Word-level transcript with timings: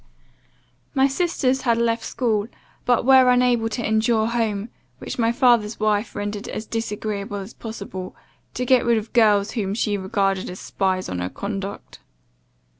"My 0.95 1.07
sisters 1.07 1.61
had 1.61 1.77
left 1.77 2.01
school, 2.03 2.47
but 2.85 3.05
were 3.05 3.29
unable 3.29 3.69
to 3.69 3.87
endure 3.87 4.25
home, 4.25 4.69
which 4.97 5.19
my 5.19 5.31
father's 5.31 5.79
wife 5.79 6.15
rendered 6.15 6.47
as 6.47 6.65
disagreeable 6.65 7.37
as 7.37 7.53
possible, 7.53 8.15
to 8.55 8.65
get 8.65 8.83
rid 8.83 8.97
of 8.97 9.13
girls 9.13 9.51
whom 9.51 9.75
she 9.75 9.97
regarded 9.97 10.49
as 10.49 10.59
spies 10.59 11.07
on 11.07 11.19
her 11.19 11.29
conduct. 11.29 11.99